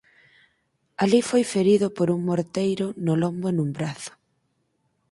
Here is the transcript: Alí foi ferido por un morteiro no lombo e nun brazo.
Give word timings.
Alí 1.03 1.19
foi 1.29 1.43
ferido 1.53 1.87
por 1.97 2.07
un 2.15 2.21
morteiro 2.29 2.85
no 3.05 3.13
lombo 3.21 3.45
e 3.51 3.53
nun 3.55 3.69
brazo. 3.77 4.11